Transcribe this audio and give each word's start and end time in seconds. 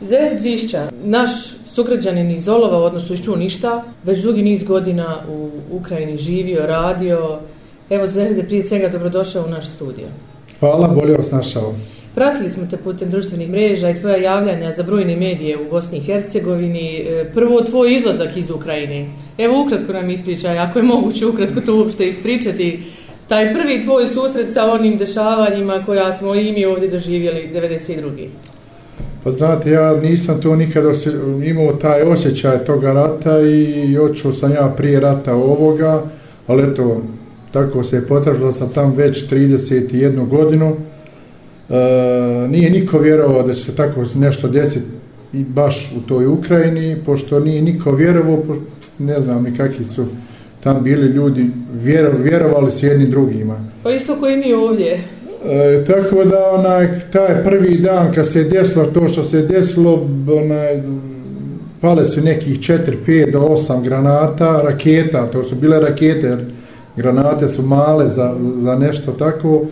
Zahir 0.00 0.38
Dvišća, 0.38 0.88
naš 1.04 1.30
sugrađanin 1.74 2.30
iz 2.30 2.48
Olova, 2.48 2.78
odnosno 2.78 3.14
iz 3.14 3.24
Čuništa, 3.24 3.82
već 4.04 4.20
dugi 4.20 4.42
niz 4.42 4.64
godina 4.64 5.16
u 5.28 5.50
Ukrajini 5.70 6.18
živio, 6.18 6.66
radio. 6.66 7.38
Evo, 7.90 8.06
Zahir, 8.06 8.46
prije 8.46 8.62
svega 8.62 8.88
dobrodošao 8.88 9.44
u 9.44 9.50
naš 9.50 9.68
studio. 9.68 10.06
Hvala, 10.60 10.88
bolje 10.88 11.16
vas 11.16 11.30
našao. 11.30 11.74
Pratili 12.14 12.50
smo 12.50 12.66
te 12.70 12.76
putem 12.76 13.10
društvenih 13.10 13.48
mreža 13.50 13.90
i 13.90 13.94
tvoja 13.94 14.16
javljanja 14.16 14.72
za 14.72 14.82
brojne 14.82 15.16
medije 15.16 15.58
u 15.58 15.70
Bosni 15.70 15.98
i 15.98 16.02
Hercegovini. 16.02 16.96
E, 16.98 17.24
prvo, 17.34 17.60
tvoj 17.60 17.94
izlazak 17.94 18.36
iz 18.36 18.50
Ukrajine. 18.50 19.08
Evo, 19.38 19.62
ukratko 19.62 19.92
nam 19.92 20.10
ispričaj, 20.10 20.58
ako 20.58 20.78
je 20.78 20.82
moguće 20.82 21.26
ukratko 21.26 21.60
to 21.60 21.76
uopšte 21.76 22.08
ispričati. 22.08 22.82
Taj 23.28 23.54
prvi 23.54 23.82
tvoj 23.82 24.08
susret 24.08 24.52
sa 24.52 24.72
onim 24.72 24.96
dešavanjima 24.98 25.82
koja 25.86 26.16
smo 26.18 26.34
i 26.34 26.52
mi 26.52 26.64
ovdje 26.64 26.88
doživjeli 26.88 27.50
92. 27.54 28.28
Pa 29.24 29.32
znate, 29.32 29.70
ja 29.70 29.96
nisam 29.96 30.40
to 30.40 30.56
nikada 30.56 30.92
imao 31.44 31.72
taj 31.72 32.02
osjećaj 32.02 32.64
toga 32.64 32.92
rata 32.92 33.40
i 33.40 33.98
očuo 33.98 34.32
sam 34.32 34.52
ja 34.52 34.74
prije 34.76 35.00
rata 35.00 35.34
ovoga, 35.34 36.02
ali 36.46 36.62
eto, 36.62 37.02
tako 37.52 37.82
se 37.82 37.96
je 37.96 38.06
potražilo 38.06 38.52
sam 38.52 38.68
tam 38.68 38.94
već 38.96 39.30
31 39.30 40.28
godinu. 40.28 40.76
E, 41.70 42.48
nije 42.48 42.70
niko 42.70 42.98
vjerovao 42.98 43.42
da 43.42 43.54
će 43.54 43.62
se 43.62 43.76
tako 43.76 44.04
nešto 44.14 44.48
desiti 44.48 44.86
i 45.32 45.44
baš 45.44 45.92
u 45.96 46.08
toj 46.08 46.26
Ukrajini, 46.26 46.96
pošto 47.06 47.40
nije 47.40 47.62
niko 47.62 47.92
vjerovao, 47.92 48.38
ne 48.98 49.22
znam 49.22 49.42
ni 49.42 49.56
kakvi 49.56 49.84
su 49.84 50.06
tam 50.62 50.82
bili 50.82 51.06
ljudi, 51.06 51.46
vjero, 51.72 52.12
vjerovali 52.18 52.70
s 52.70 52.82
jednim 52.82 53.10
drugima. 53.10 53.64
Pa 53.82 53.90
isto 53.90 54.16
koji 54.20 54.36
mi 54.36 54.52
ovdje. 54.52 55.00
E, 55.44 55.84
tako 55.84 56.24
da 56.24 56.50
onaj, 56.50 56.88
taj 57.12 57.44
prvi 57.44 57.78
dan 57.78 58.12
kad 58.14 58.28
se 58.28 58.44
desilo 58.44 58.84
to 58.84 59.08
što 59.08 59.22
se 59.22 59.42
desilo, 59.42 60.08
onaj, 60.36 60.82
pale 61.80 62.04
su 62.04 62.20
nekih 62.20 62.58
4, 62.58 62.78
5 63.06 63.32
do 63.32 63.40
8 63.40 63.82
granata, 63.84 64.62
raketa, 64.62 65.26
to 65.26 65.44
su 65.44 65.54
bile 65.54 65.80
rakete, 65.80 66.26
jer 66.26 66.44
granate 66.96 67.48
su 67.48 67.62
male 67.62 68.08
za, 68.08 68.34
za 68.56 68.76
nešto 68.76 69.12
tako. 69.12 69.66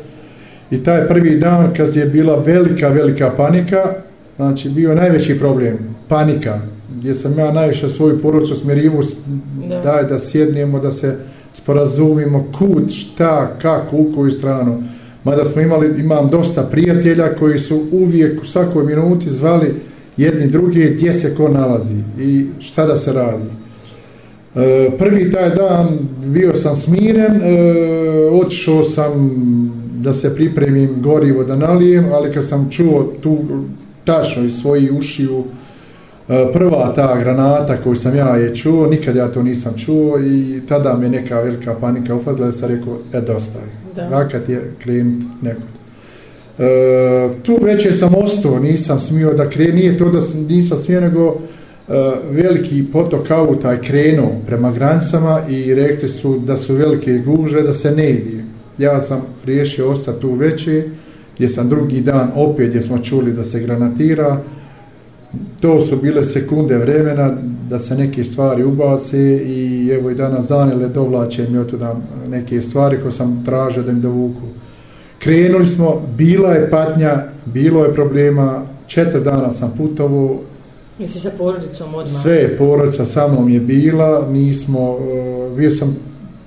I 0.71 0.85
taj 0.85 1.09
prvi 1.09 1.39
dan 1.39 1.75
kad 1.77 1.97
je 1.97 2.07
bila 2.07 2.37
velika, 2.37 2.89
velika 2.89 3.31
panika, 3.37 3.83
znači 4.37 4.69
bio 4.69 4.95
najveći 4.95 5.39
problem, 5.39 5.79
panika, 6.09 6.61
gdje 6.99 7.15
sam 7.15 7.39
ja 7.39 7.53
najviše 7.53 7.91
svoju 7.91 8.23
porucu 8.23 8.57
smjerivu, 8.57 9.03
da. 9.69 9.81
daj 9.81 10.05
da 10.05 10.19
sjednemo, 10.19 10.81
da 10.81 10.93
se 10.93 11.17
sporazumimo 11.55 12.47
kud, 12.59 12.91
šta, 12.91 13.51
kako, 13.63 13.97
u 13.97 14.13
koju 14.15 14.31
stranu. 14.31 14.83
Mada 15.25 15.45
smo 15.45 15.63
imali, 15.63 16.01
imam 16.01 16.29
dosta 16.31 16.63
prijatelja 16.63 17.35
koji 17.35 17.59
su 17.59 17.83
uvijek 17.93 18.43
u 18.43 18.47
svakoj 18.47 18.85
minuti 18.85 19.31
zvali 19.31 19.75
jedni 20.17 20.47
druge 20.47 20.91
gdje 20.91 21.15
se 21.15 21.35
ko 21.35 21.49
nalazi 21.49 21.95
i 22.21 22.47
šta 22.61 22.87
da 22.87 22.97
se 22.97 23.13
radi. 23.13 23.45
E, 24.55 24.91
prvi 24.99 25.33
taj 25.33 25.51
dan 25.51 25.89
bio 26.25 26.55
sam 26.55 26.77
smiren, 26.77 27.41
e, 27.43 27.51
otišao 28.33 28.85
sam 28.85 29.31
da 30.03 30.13
se 30.13 30.35
pripremim 30.35 31.03
gorivo 31.03 31.45
da 31.45 31.57
nalijem, 31.57 32.13
ali 32.13 32.33
kad 32.33 32.45
sam 32.45 32.69
čuo 32.71 33.13
tu 33.23 33.39
tašno 34.05 34.45
iz 34.45 34.55
svojih 34.61 34.93
ušiju 34.93 35.45
prva 36.29 36.93
ta 36.97 37.19
granata 37.21 37.77
koju 37.77 37.97
sam 37.97 38.17
ja 38.17 38.37
je 38.37 38.55
čuo, 38.55 38.87
nikad 38.87 39.17
ja 39.17 39.29
to 39.29 39.43
nisam 39.43 39.75
čuo 39.77 40.21
i 40.21 40.61
tada 40.69 40.97
me 40.97 41.09
neka 41.09 41.41
velika 41.41 41.75
panika 41.75 42.15
ufadila 42.15 42.47
da 42.47 42.53
sam 42.53 42.69
rekao, 42.69 42.99
e 43.13 43.21
dosta 43.21 43.59
je, 43.59 44.09
vakat 44.09 44.49
je 44.49 44.73
krenut 44.79 45.25
nekod. 45.43 45.79
E, 46.59 47.29
tu 47.43 47.59
već 47.63 47.85
je 47.85 47.93
sam 47.93 48.15
ostao, 48.15 48.59
nisam 48.59 49.01
smio 49.01 49.33
da 49.35 49.49
krenu, 49.49 49.75
nije 49.75 49.99
to 49.99 50.11
da 50.11 50.21
sam, 50.21 50.41
nisam 50.41 50.79
smio, 50.79 51.01
nego 51.01 51.37
e, 51.89 51.93
veliki 52.31 52.85
potok 52.93 53.31
auta 53.31 53.73
je 53.73 53.81
krenuo 53.81 54.33
prema 54.47 54.73
granicama 54.73 55.41
i 55.49 55.75
rekli 55.75 56.09
su 56.09 56.39
da 56.39 56.57
su 56.57 56.75
velike 56.75 57.19
guže, 57.19 57.63
da 57.63 57.75
se 57.75 57.91
ne 57.91 58.11
ide. 58.11 58.45
Ja 58.79 59.01
sam 59.01 59.23
riješio 59.47 59.91
ostati 59.91 60.21
tu 60.21 60.35
veće, 60.35 60.85
gdje 61.37 61.49
sam 61.49 61.69
drugi 61.69 62.01
dan 62.01 62.31
opet 62.35 62.69
gdje 62.69 62.83
smo 62.83 62.99
čuli 62.99 63.33
da 63.33 63.45
se 63.45 63.61
granatira, 63.61 64.41
to 65.61 65.81
su 65.81 65.97
bile 65.97 66.25
sekunde 66.25 66.79
vremena 66.79 67.37
da 67.69 67.79
se 67.79 67.97
neke 67.97 68.25
stvari 68.25 68.65
ubace 68.65 69.37
i 69.37 69.91
evo 69.93 70.11
i 70.11 70.15
danas 70.15 70.47
Danile 70.47 70.89
dovlače 70.89 71.47
mi 71.51 71.59
od 71.59 71.75
neke 72.29 72.63
stvari 72.63 72.99
koje 73.03 73.13
sam 73.13 73.43
tražio 73.45 73.83
da 73.83 73.91
im 73.91 74.01
dovuku. 74.01 74.43
Krenuli 75.19 75.67
smo, 75.67 76.03
bila 76.17 76.53
je 76.53 76.71
patnja, 76.71 77.23
bilo 77.45 77.85
je 77.85 77.95
problema, 77.95 78.63
četiri 78.87 79.21
dana 79.21 79.53
sam 79.53 79.75
putovo. 79.77 80.41
Misliš 80.99 81.23
sa 81.23 81.31
porodicom 81.39 81.95
odmah? 81.95 82.23
Sve 82.23 82.57
porodica 82.57 83.05
sa 83.05 83.29
mnom 83.29 83.49
je 83.49 83.61
bila, 83.61 84.29
nismo, 84.31 84.91
uh, 84.91 85.57
bio 85.57 85.71
sam 85.71 85.97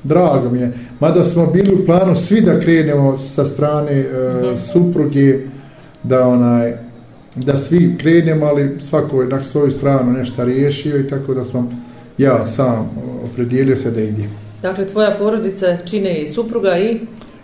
drago 0.04 0.50
mi 0.50 0.60
je. 0.60 0.74
Mada 1.00 1.24
smo 1.24 1.46
bili 1.46 1.76
u 1.76 1.86
planu 1.86 2.16
svi 2.16 2.42
da 2.42 2.60
krenemo 2.60 3.18
sa 3.18 3.46
strane 3.46 3.92
e, 3.92 4.06
mhm. 4.44 4.56
supruge, 4.72 5.40
da 6.04 6.28
onaj 6.28 6.74
da 7.36 7.58
svi 7.58 7.96
krenemo, 7.98 8.46
ali 8.46 8.78
svako 8.82 9.22
je 9.22 9.28
na 9.28 9.42
svoju 9.42 9.72
stranu 9.72 10.12
nešto 10.12 10.46
riješio 10.46 11.00
i 11.00 11.10
tako 11.10 11.34
da 11.34 11.46
smo 11.46 11.72
ja 12.18 12.46
sam 12.46 12.90
opredijelio 13.24 13.78
se 13.78 13.92
da 13.92 14.02
idem. 14.02 14.30
Dakle, 14.62 14.86
tvoja 14.88 15.16
porodica 15.20 15.78
čine 15.86 16.22
i 16.22 16.28
supruga 16.28 16.78
i? 16.78 17.00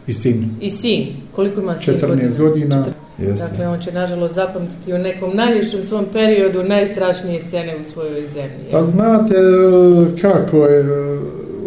I 0.07 0.13
sin. 0.13 0.49
I 0.61 0.71
sin. 0.71 1.07
Koliko 1.35 1.61
ima 1.61 1.77
sin 1.77 1.93
14 1.93 2.37
godina? 2.37 2.37
godina. 2.37 2.85
Jeste. 3.17 3.47
Dakle, 3.47 3.67
on 3.67 3.79
će 3.79 3.91
nažalost 3.91 4.35
zapamtiti 4.35 4.93
u 4.93 4.97
nekom 4.97 5.35
najljepšem 5.35 5.85
svom 5.85 6.05
periodu 6.13 6.63
najstrašnije 6.63 7.39
scene 7.39 7.77
u 7.79 7.83
svojoj 7.83 8.27
zemlji. 8.27 8.71
Pa 8.71 8.83
znate 8.83 9.35
e, 9.35 10.21
kako 10.21 10.65
je, 10.65 10.85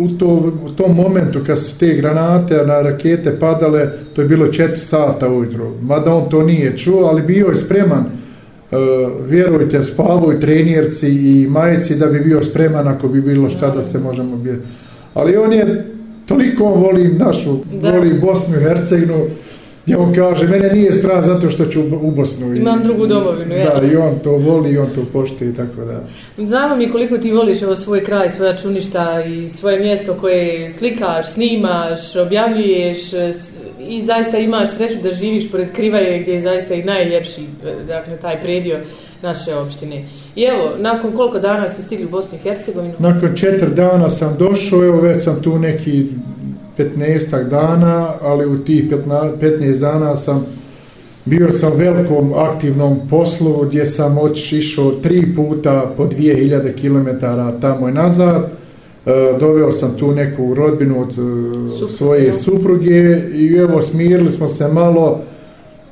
u, 0.00 0.08
to, 0.08 0.52
u 0.64 0.70
tom 0.70 0.96
momentu 0.96 1.40
kad 1.46 1.58
su 1.58 1.78
te 1.78 1.94
granate 1.94 2.54
na 2.66 2.82
rakete 2.82 3.38
padale, 3.38 3.90
to 4.14 4.22
je 4.22 4.28
bilo 4.28 4.46
4 4.46 4.76
sata 4.76 5.28
ujutro. 5.28 5.72
Mada 5.82 6.14
on 6.14 6.28
to 6.28 6.42
nije 6.42 6.78
čuo, 6.78 7.04
ali 7.04 7.22
bio 7.22 7.46
je 7.46 7.56
spreman, 7.56 8.04
uh, 8.04 8.78
vjerujte, 9.28 9.84
spavoj 9.84 10.40
trenirci 10.40 11.08
i 11.08 11.46
majici 11.48 11.96
da 11.96 12.06
bi 12.06 12.20
bio 12.20 12.42
spreman 12.42 12.88
ako 12.88 13.08
bi 13.08 13.20
bilo 13.20 13.50
šta 13.50 13.70
da 13.70 13.84
se 13.84 13.98
možemo 13.98 14.36
biti. 14.36 14.58
Ali 15.14 15.36
on 15.36 15.52
je, 15.52 15.84
toliko 16.26 16.64
on 16.64 16.82
voli 16.82 17.08
našu, 17.08 17.56
da. 17.82 17.90
voli 17.90 18.18
Bosnu 18.20 18.56
i 18.56 18.60
Hercegnu, 18.60 19.26
gdje 19.84 19.96
on 19.96 20.14
kaže, 20.14 20.48
mene 20.48 20.72
nije 20.72 20.92
strah 20.92 21.24
zato 21.24 21.50
što 21.50 21.64
ću 21.64 21.80
u 22.02 22.10
Bosnu. 22.10 22.56
Imam 22.56 22.82
drugu 22.82 23.06
domovinu, 23.06 23.54
ja. 23.54 23.80
Da, 23.80 23.86
i 23.86 23.96
on 23.96 24.18
to 24.24 24.30
voli 24.30 24.70
i 24.70 24.78
on 24.78 24.88
to 24.94 25.00
poštuje, 25.12 25.54
tako 25.54 25.84
da. 25.84 26.00
Znamo 26.46 26.76
mi 26.76 26.90
koliko 26.90 27.18
ti 27.18 27.32
voliš 27.32 27.62
ovo 27.62 27.76
svoj 27.76 28.04
kraj, 28.04 28.30
svoja 28.30 28.56
čuništa 28.56 29.24
i 29.24 29.48
svoje 29.48 29.80
mjesto 29.80 30.14
koje 30.20 30.70
slikaš, 30.70 31.32
snimaš, 31.32 32.16
objavljuješ 32.16 32.98
i 33.88 34.02
zaista 34.02 34.38
imaš 34.38 34.68
sreću 34.76 34.96
da 35.02 35.12
živiš 35.12 35.50
pored 35.50 35.72
Krivaje 35.72 36.18
gdje 36.18 36.32
je 36.32 36.42
zaista 36.42 36.74
i 36.74 36.84
najljepši, 36.84 37.40
dakle, 37.86 38.16
taj 38.16 38.40
predio 38.40 38.76
naše 39.22 39.54
opštine. 39.54 40.04
I 40.36 40.42
evo, 40.42 40.70
nakon 40.78 41.12
koliko 41.12 41.38
dana 41.38 41.70
ste 41.70 41.82
stigli 41.82 42.06
u 42.06 42.08
Bosnu 42.08 42.38
i 42.38 42.48
Hercegovinu? 42.48 42.94
Nakon 42.98 43.36
četiri 43.36 43.74
dana 43.74 44.10
sam 44.10 44.36
došao, 44.38 44.84
evo 44.84 45.00
već 45.00 45.24
sam 45.24 45.42
tu 45.42 45.58
neki 45.58 46.06
15 46.78 47.48
dana, 47.48 48.14
ali 48.22 48.46
u 48.46 48.58
tih 48.58 48.90
15 48.90 49.78
dana 49.78 50.16
sam 50.16 50.46
bio 51.24 51.52
sam 51.52 51.72
velikom 51.76 52.32
aktivnom 52.34 53.00
poslu 53.10 53.64
gdje 53.66 53.86
sam 53.86 54.18
otišao 54.18 54.90
tri 54.90 55.34
puta 55.36 55.92
po 55.96 56.06
2000 56.06 56.72
km 56.80 57.26
tamo 57.60 57.88
i 57.88 57.92
nazad. 57.92 58.50
E, 59.06 59.10
doveo 59.40 59.72
sam 59.72 59.96
tu 59.98 60.12
neku 60.12 60.54
rodbinu 60.54 61.00
od 61.00 61.10
e, 61.10 61.92
svoje 61.96 62.34
supruge 62.34 63.22
i 63.34 63.56
evo 63.56 63.82
smirili 63.82 64.30
smo 64.30 64.48
se 64.48 64.68
malo 64.68 65.20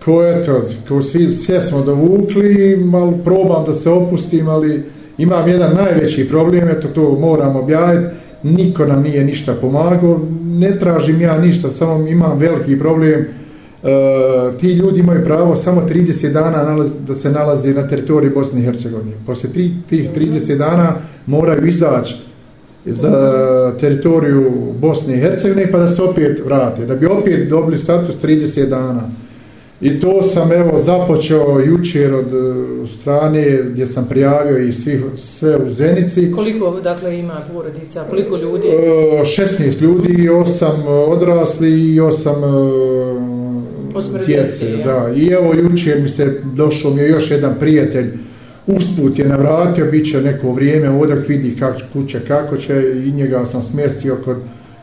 ko 0.04 0.26
eto, 0.26 0.62
ko 0.88 1.02
svi, 1.02 1.30
sve 1.30 1.60
smo 1.60 1.82
dovukli, 1.82 2.76
malo 2.76 3.18
probam 3.24 3.64
da 3.66 3.74
se 3.74 3.90
opustim, 3.90 4.48
ali 4.48 4.82
imam 5.18 5.48
jedan 5.48 5.74
najveći 5.74 6.28
problem, 6.28 6.68
eto 6.68 6.88
to 6.88 7.18
moram 7.20 7.56
objaviti, 7.56 8.06
niko 8.42 8.86
nam 8.86 9.02
nije 9.02 9.24
ništa 9.24 9.54
pomagao, 9.54 10.20
ne 10.44 10.78
tražim 10.78 11.20
ja 11.20 11.38
ništa, 11.38 11.70
samo 11.70 12.06
imam 12.06 12.38
veliki 12.38 12.78
problem. 12.78 13.20
E, 13.20 13.26
ti 14.60 14.72
ljudi 14.72 15.00
imaju 15.00 15.24
pravo 15.24 15.56
samo 15.56 15.82
30 15.88 16.32
dana 16.32 16.62
nalaz, 16.62 16.90
da 17.06 17.14
se 17.14 17.30
nalaze 17.30 17.74
na 17.74 17.88
teritoriji 17.88 18.30
Bosne 18.30 18.60
i 18.60 18.64
Hercegovine. 18.64 19.12
Poslije 19.26 19.52
tri, 19.52 19.70
tih 19.88 20.10
30 20.16 20.56
dana 20.56 20.94
moraju 21.26 21.66
izaći 21.66 22.16
za 22.86 23.74
teritoriju 23.80 24.52
Bosne 24.80 25.14
i 25.14 25.20
Hercegovine 25.20 25.72
pa 25.72 25.78
da 25.78 25.88
se 25.88 26.02
opet 26.02 26.44
vrate, 26.44 26.86
da 26.86 26.96
bi 26.96 27.06
opet 27.06 27.48
dobili 27.48 27.78
status 27.78 28.14
30 28.22 28.68
dana. 28.68 29.10
I 29.80 30.00
to 30.00 30.22
sam 30.22 30.52
evo 30.52 30.78
započeo 30.78 31.60
jučer 31.60 32.14
od 32.14 32.34
uh, 32.34 32.90
strane 33.00 33.58
gdje 33.70 33.86
sam 33.86 34.06
prijavio 34.08 34.58
i 34.58 34.72
svih, 34.72 35.00
sve 35.16 35.56
u 35.56 35.70
Zenici. 35.70 36.32
Koliko 36.32 36.80
dakle 36.80 37.18
ima 37.18 37.40
porodica, 37.52 38.04
koliko 38.10 38.36
ljudi? 38.36 38.66
Uh, 38.68 39.26
16 39.26 39.82
ljudi, 39.82 40.28
8 40.28 40.86
odrasli 40.88 41.94
i 41.94 42.00
8 42.00 42.28
uh, 43.94 44.26
djece. 44.26 44.70
Ja. 44.70 44.84
Da. 44.84 45.12
I 45.16 45.26
evo 45.26 45.54
jučer 45.54 46.00
mi 46.00 46.08
se 46.08 46.40
došao 46.54 46.90
mi 46.90 47.00
je 47.00 47.08
još 47.08 47.30
jedan 47.30 47.54
prijatelj 47.60 48.10
usput 48.66 49.18
je 49.18 49.24
navratio, 49.24 49.86
bit 49.90 50.10
će 50.10 50.20
neko 50.20 50.52
vrijeme 50.52 50.90
ovdje 50.90 51.16
vidi 51.28 51.56
kako 51.56 51.80
kuće, 51.92 52.20
kako 52.28 52.56
će 52.56 52.92
i 53.06 53.12
njega 53.12 53.46
sam 53.46 53.62
smjestio 53.62 54.16
kod 54.24 54.36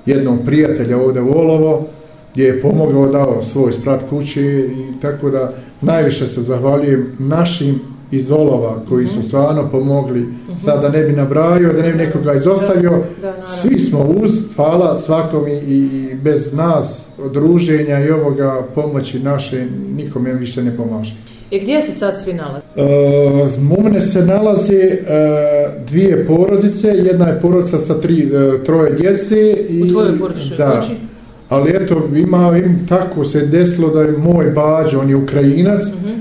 jednog 0.06 0.40
prijatelja 0.46 0.98
ovdje 0.98 1.22
u 1.22 1.38
Olovo, 1.38 1.88
gdje 2.36 2.46
je 2.46 2.62
pomogao, 2.62 3.08
dao 3.08 3.44
svoj 3.44 3.72
sprat 3.72 4.10
kući 4.10 4.42
i 4.44 5.00
tako 5.02 5.30
da 5.30 5.54
najviše 5.82 6.28
se 6.28 6.42
zahvaljujem 6.42 7.16
našim 7.20 7.80
iz 8.12 8.32
Olova 8.32 8.82
koji 8.90 9.08
su 9.08 9.20
mhm. 9.20 9.28
stvarno 9.28 9.70
pomogli, 9.72 10.20
mhm. 10.20 10.58
sad 10.66 10.82
da 10.82 10.90
ne 10.90 11.04
bi 11.04 11.12
nabrajio, 11.12 11.74
da 11.74 11.82
ne 11.82 11.92
bi 11.92 11.98
nekoga 11.98 12.34
izostavio, 12.34 13.04
svi 13.48 13.80
smo 13.80 14.00
uz, 14.22 14.32
hvala 14.56 14.98
svakom 14.98 15.48
i, 15.48 15.52
i 15.52 16.16
bez 16.24 16.54
nas, 16.54 17.08
druženja 17.34 18.06
i 18.06 18.10
ovoga 18.10 18.62
pomoći 18.76 19.20
naše, 19.20 19.66
nikome 19.96 20.34
više 20.34 20.64
ne 20.64 20.78
pomaže. 20.78 21.16
I 21.52 21.60
gdje 21.60 21.82
se 21.82 21.92
sad 21.92 22.22
svi 22.24 22.34
nalazi? 22.34 22.66
Uh, 22.76 23.80
u 23.80 23.84
mene 23.84 24.02
se 24.02 24.26
nalaze 24.26 24.98
uh, 25.02 25.86
dvije 25.88 26.26
porodice, 26.26 26.88
jedna 26.88 27.28
je 27.28 27.42
porodica 27.42 27.80
sa 27.80 28.02
tri, 28.02 28.26
uh, 28.26 28.64
troje 28.64 28.92
djece. 28.92 29.56
I, 29.70 29.84
u 29.84 29.90
tvojoj 29.90 30.20
porodičnoj 30.20 30.58
kući? 30.58 31.15
Ali 31.50 31.72
eto, 31.72 32.10
ima, 32.16 32.58
im 32.58 32.86
tako 32.90 33.26
se 33.26 33.46
desilo 33.46 33.90
da 33.90 34.02
je 34.02 34.18
moj 34.18 34.46
bađa, 34.46 35.00
on 35.00 35.10
je 35.10 35.16
Ukrajinac, 35.16 35.82
mhm. 35.86 36.08
-huh. 36.08 36.16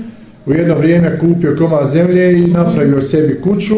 u 0.45 0.53
jedno 0.53 0.75
vrijeme 0.75 1.19
kupio 1.19 1.55
koma 1.57 1.85
zemlje 1.85 2.39
i 2.39 2.47
napravio 2.47 2.97
uh 2.97 3.03
-huh. 3.03 3.09
sebi 3.09 3.41
kuću, 3.41 3.75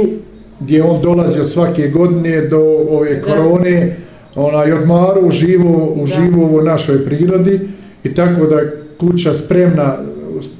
gdje 0.59 0.83
on 0.83 1.01
dolazio 1.01 1.45
svake 1.45 1.87
godine 1.87 2.41
do 2.41 2.59
ove 2.89 3.21
korone, 3.21 3.95
ona 4.35 4.63
je 4.63 4.75
odmaru, 4.75 5.27
uživo, 5.27 5.93
uživo 5.95 6.45
u 6.45 6.61
našoj 6.61 7.05
prirodi 7.05 7.59
i 8.03 8.13
tako 8.13 8.45
da 8.45 8.61
kuća 8.99 9.33
spremna 9.33 9.97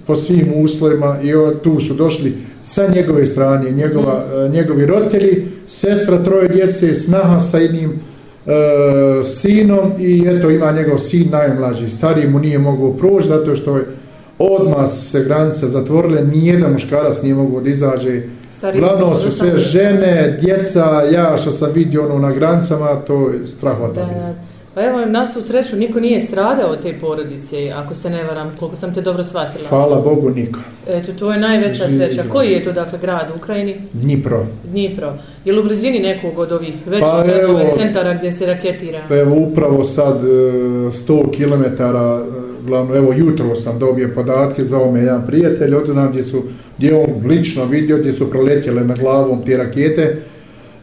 po 0.08 0.16
svim 0.16 0.54
uslovima 0.64 1.18
i 1.24 1.32
tu 1.64 1.82
su 1.82 1.94
došli 1.94 2.34
sa 2.62 2.88
njegove 2.88 3.26
strane, 3.26 3.72
njegova, 3.72 4.26
mm. 4.48 4.52
njegovi 4.52 4.86
roditelji, 4.86 5.48
sestra 5.68 6.24
troje 6.24 6.48
djece, 6.48 6.94
snaha 6.94 7.40
sa 7.40 7.58
jednim 7.58 8.00
uh, 8.48 9.26
sinom 9.26 9.92
i 10.00 10.24
eto 10.28 10.50
ima 10.50 10.72
njegov 10.72 10.98
sin 11.00 11.30
najmlađi, 11.32 11.90
stariji 11.90 12.28
mu 12.28 12.40
nije 12.40 12.60
mogao 12.60 12.94
proći 12.94 13.28
zato 13.28 13.56
što 13.56 13.78
je 13.78 13.86
odmah 14.40 14.90
se 14.90 15.24
granice 15.24 15.70
zatvorile, 15.70 16.22
nijedan 16.22 16.74
muškarac 16.74 17.22
nije 17.22 17.36
mogao 17.36 17.62
da 17.62 17.70
izađe 17.70 18.22
Glavno 18.62 19.16
su 19.16 19.32
sve 19.32 19.58
žene, 19.58 20.38
djeca, 20.42 21.02
ja 21.12 21.38
što 21.38 21.52
sam 21.52 21.72
vidio 21.74 22.06
ono 22.06 22.20
na 22.20 22.32
granicama, 22.32 22.96
to 22.96 23.30
je 23.30 23.48
strahvatno. 23.48 24.02
Da, 24.02 24.14
da. 24.14 24.47
Pa 24.78 24.84
evo, 24.84 25.06
nas 25.06 25.36
u 25.36 25.42
sreću 25.42 25.76
niko 25.76 26.00
nije 26.00 26.22
stradao 26.22 26.70
od 26.70 26.82
te 26.82 26.94
porodice, 27.02 27.72
ako 27.76 27.96
se 27.96 28.10
ne 28.10 28.24
varam, 28.24 28.52
koliko 28.60 28.78
sam 28.78 28.94
te 28.94 29.02
dobro 29.02 29.24
shvatila. 29.24 29.70
Hvala 29.70 30.02
Bogu, 30.02 30.30
niko. 30.30 30.60
Eto, 30.88 31.12
to 31.20 31.32
je 31.32 31.40
najveća 31.40 31.88
sreća. 31.88 32.24
Koji 32.30 32.52
je 32.52 32.64
to, 32.64 32.72
dakle, 32.72 33.00
grad 33.02 33.28
u 33.34 33.38
Ukrajini? 33.38 33.76
Dnipro. 33.94 34.46
Dnipro. 34.64 35.14
Je 35.46 35.54
li 35.54 35.60
u 35.60 35.64
blizini 35.64 36.00
nekog 36.00 36.40
od 36.40 36.52
ovih 36.52 36.74
većih 36.86 37.08
pa 37.08 37.78
centara 37.78 38.14
gdje 38.14 38.34
se 38.34 38.46
raketira? 38.46 39.02
Pa 39.10 39.16
evo, 39.16 39.36
upravo 39.36 39.84
sad 39.84 40.22
100 40.22 41.20
e, 41.20 41.38
km, 41.38 41.64
e, 41.64 41.92
glavno, 42.66 42.96
evo, 42.96 43.14
jutro 43.18 43.56
sam 43.56 43.80
dobio 43.80 44.12
podatke 44.16 44.66
za 44.66 44.82
ome 44.82 45.00
jedan 45.00 45.26
prijatelj, 45.28 45.76
od 45.76 46.10
gdje 46.10 46.24
su, 46.24 46.44
gdje 46.78 46.96
on 46.96 47.28
lično 47.28 47.66
vidio, 47.66 47.98
gdje 47.98 48.14
su 48.14 48.32
proletjele 48.32 48.84
na 48.84 48.96
glavom 48.96 49.46
te 49.46 49.58
rakete, 49.58 50.22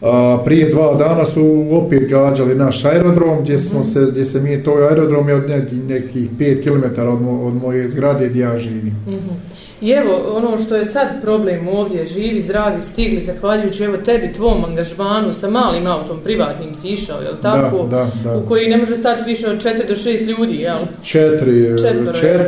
A, 0.05 0.43
prije 0.45 0.71
dva 0.71 0.95
dana 0.95 1.25
su 1.25 1.67
opet 1.71 2.11
gađali 2.11 2.55
naš 2.55 2.85
aerodrom, 2.85 3.43
gdje, 3.43 3.59
smo 3.59 3.85
se, 3.85 4.07
gdje 4.11 4.25
se 4.25 4.41
mi, 4.41 4.63
to 4.63 4.73
aerodrom 4.91 5.29
je 5.29 5.35
od 5.35 5.49
nekih, 5.49 5.85
nekih 5.85 6.31
5 6.39 6.63
km 6.63 7.01
od, 7.01 7.23
mo, 7.23 7.43
od 7.43 7.55
moje 7.55 7.89
zgrade 7.89 8.29
gdje 8.29 8.41
ja 8.41 8.59
živim. 8.59 8.97
Mm 9.07 9.11
-hmm. 9.11 9.64
I 9.85 9.91
evo, 9.91 10.37
ono 10.37 10.59
što 10.59 10.77
je 10.77 10.85
sad 10.85 11.07
problem 11.23 11.69
ovdje, 11.69 12.05
živi, 12.05 12.41
zdravi, 12.41 12.81
stigli, 12.81 13.21
zahvaljujući 13.21 13.85
evo 13.85 13.97
tebi, 13.97 14.33
tvom 14.33 14.65
angažmanu, 14.65 15.33
sa 15.33 15.51
malim 15.51 15.87
autom, 15.87 16.21
privatnim 16.25 16.75
si 16.75 16.89
išao, 16.89 17.21
jel 17.21 17.35
tako? 17.43 17.87
Da, 17.91 17.97
da, 18.25 18.31
da. 18.31 18.39
U 18.39 18.47
koji 18.49 18.69
ne 18.69 18.77
može 18.77 18.97
stati 18.97 19.31
više 19.31 19.51
od 19.51 19.57
4 19.57 19.89
do 19.89 19.95
6 19.95 20.39
ljudi, 20.39 20.55
jel? 20.55 20.79
4, 21.03 21.79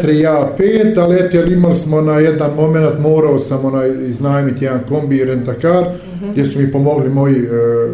4, 0.02 0.10
ja 0.10 0.52
5, 0.58 0.98
ali 0.98 1.16
eto, 1.16 1.42
imali 1.42 1.74
smo 1.74 2.00
na 2.00 2.18
jedan 2.18 2.54
moment, 2.54 2.98
morao 3.00 3.38
sam 3.38 3.64
onaj, 3.64 3.90
iznajmiti 4.08 4.64
jedan 4.64 4.80
kombi 4.88 5.24
rentakar, 5.24 5.84
mm 5.84 6.24
-hmm. 6.24 6.32
gdje 6.32 6.44
su 6.44 6.58
mi 6.58 6.72
pomogli 6.72 7.08
moji, 7.08 7.36
e, 7.36 7.48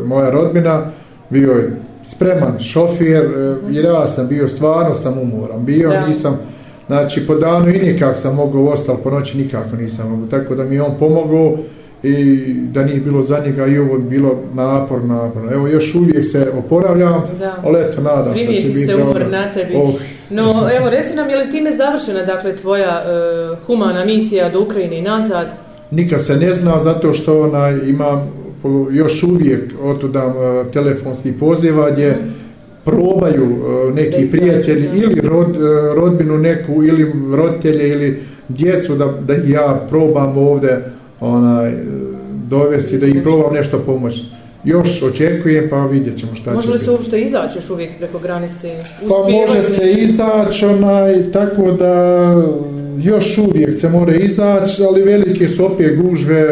moja 0.05 0.31
rodbina, 0.31 0.83
bio 1.31 1.53
je 1.53 1.77
spreman 2.09 2.53
mm 2.53 2.59
-hmm. 2.59 3.59
jer 3.71 3.85
ja 3.85 4.07
sam 4.07 4.29
bio, 4.29 4.49
stvarno 4.49 4.95
sam 4.95 5.19
umoran, 5.19 5.65
bio, 5.65 5.91
da. 5.91 6.07
nisam, 6.07 6.52
Znači, 6.93 7.27
po 7.27 7.35
danu 7.35 7.69
i 7.69 7.79
nikak 7.79 8.17
sam 8.17 8.35
mogao 8.35 8.65
ostalo, 8.65 8.99
po 8.99 9.11
noći 9.11 9.39
nikako 9.39 9.77
nisam 9.77 10.11
mogao. 10.11 10.27
Tako 10.27 10.55
da 10.55 10.65
mi 10.65 10.81
on 10.81 10.95
pomogao 10.99 11.59
i 12.03 12.37
da 12.55 12.85
nije 12.85 13.01
bilo 13.01 13.23
za 13.23 13.39
njega 13.47 13.67
i 13.67 13.79
ovo 13.79 13.99
bilo 13.99 14.39
napor, 14.55 15.05
napor. 15.05 15.53
Evo, 15.53 15.69
još 15.69 15.95
uvijek 15.95 16.25
se 16.25 16.53
oporavljam, 16.59 17.23
da. 17.39 17.57
ali 17.65 17.81
eto, 17.81 18.01
nadam 18.03 18.39
se 18.39 18.47
da 18.47 18.61
će 18.61 18.67
biti 18.67 18.87
se 18.87 18.97
umor 18.97 19.31
na 19.31 19.53
tebi. 19.53 19.75
Oh. 19.77 19.95
No, 20.31 20.69
evo, 20.79 20.91
reci 20.91 21.15
nam, 21.15 21.31
je 21.31 21.37
li 21.37 21.51
time 21.51 21.73
završena, 21.73 22.23
dakle, 22.23 22.57
tvoja 22.57 23.03
uh, 23.03 23.59
humana 23.67 24.05
misija 24.05 24.49
do 24.49 24.61
Ukrajine 24.61 24.99
i 24.99 25.03
nazad? 25.03 25.47
Nikad 25.91 26.25
se 26.25 26.37
ne 26.37 26.53
zna, 26.53 26.81
zato 26.81 27.13
što 27.13 27.43
ona 27.43 27.71
ima 27.71 28.27
još 28.93 29.23
uvijek 29.23 29.73
otudam 29.83 30.37
uh, 30.37 30.73
telefonski 30.73 31.33
poziva 31.33 31.91
gdje 31.91 32.11
mm 32.11 32.42
probaju 32.85 33.45
uh, 33.45 33.95
neki 33.95 34.31
prijatelji 34.31 34.89
ili 34.95 35.21
rod, 35.21 35.49
uh, 35.49 35.63
rodbinu 35.95 36.39
neku 36.39 36.85
ili 36.85 37.13
roditelje 37.37 37.89
ili 37.89 38.23
djecu 38.49 38.95
da, 38.95 39.07
da 39.27 39.35
ja 39.35 39.87
probam 39.89 40.39
ovdje 40.39 40.85
onaj, 41.21 41.73
dovesti, 42.49 42.99
da 42.99 43.07
ih 43.07 43.23
probam 43.23 43.55
nešto 43.55 43.79
pomoći. 43.79 44.25
Još 44.65 45.03
očekujem 45.03 45.69
pa 45.71 45.87
vidjet 45.87 46.19
ćemo 46.19 46.35
šta 46.35 46.55
može 46.55 46.67
će 46.67 46.73
biti. 46.73 46.79
Može 46.79 46.79
li 46.79 46.85
se 46.85 46.91
uopšte 46.91 47.21
izaći 47.21 47.59
još 47.59 47.71
uvijek 47.71 47.91
preko 47.99 48.19
granice? 48.19 48.85
Pa 49.01 49.31
može 49.31 49.63
se 49.63 49.93
izaći 49.93 50.67
onaj, 50.67 51.31
tako 51.33 51.73
da 51.73 51.95
još 53.03 53.39
uvijek 53.39 53.75
se 53.75 53.89
more 53.89 54.17
izaći, 54.17 54.83
ali 54.85 55.03
velike 55.03 55.49
su 55.49 55.67
opet 55.67 56.03
gužve, 56.03 56.47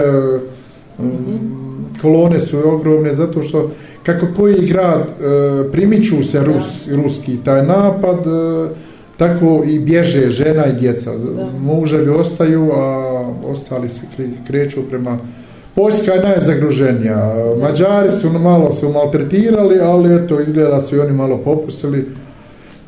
mm 0.98 1.02
-hmm. 1.02 1.59
Kolone 2.02 2.40
su 2.40 2.58
ogromne 2.68 3.14
zato 3.14 3.42
što 3.42 3.70
kako 4.02 4.26
koji 4.36 4.66
grad 4.66 5.00
e, 5.00 5.72
primiču 5.72 6.22
se 6.22 6.44
Rus, 6.44 6.88
ruski 6.90 7.36
taj 7.44 7.66
napad, 7.66 8.18
e, 8.18 8.70
tako 9.16 9.62
i 9.66 9.78
bježe 9.78 10.30
žena 10.30 10.66
i 10.66 10.80
djeca. 10.80 11.10
Muževi 11.58 12.08
ostaju, 12.08 12.70
a 12.72 13.24
ostali 13.44 13.88
se 13.88 14.00
kreću 14.46 14.80
prema... 14.90 15.18
Poljska 15.74 16.12
je 16.12 16.22
najzagruženija. 16.22 17.34
Mađari 17.60 18.12
su 18.12 18.30
malo 18.30 18.70
se 18.70 18.88
maltretirali, 18.88 19.80
ali 19.80 20.16
eto, 20.16 20.40
izgleda 20.40 20.80
su 20.80 20.96
i 20.96 21.00
oni 21.00 21.12
malo 21.12 21.38
popustili. 21.38 22.06